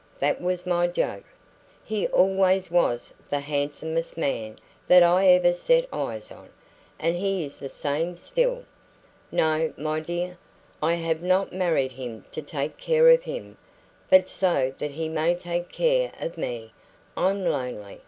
That 0.17 0.41
was 0.41 0.65
my 0.65 0.87
joke. 0.87 1.25
He 1.85 2.07
always 2.07 2.71
was 2.71 3.13
the 3.29 3.39
handsomest 3.41 4.17
man 4.17 4.55
that 4.87 5.03
I 5.03 5.27
ever 5.27 5.53
set 5.53 5.87
eyes 5.93 6.31
on, 6.31 6.49
and 6.97 7.15
he 7.15 7.43
is 7.45 7.59
the 7.59 7.69
same 7.69 8.15
still. 8.15 8.65
No, 9.31 9.71
my 9.77 9.99
dear, 9.99 10.39
I 10.81 10.95
have 10.95 11.21
not 11.21 11.53
married 11.53 11.91
him 11.91 12.25
to 12.31 12.41
take 12.41 12.77
care 12.77 13.09
of 13.09 13.21
him, 13.21 13.59
but 14.09 14.27
so 14.27 14.73
that 14.79 14.89
he 14.89 15.07
may 15.07 15.35
take 15.35 15.69
care 15.69 16.11
of 16.19 16.35
me. 16.35 16.73
I'm 17.15 17.45
lonely. 17.45 17.99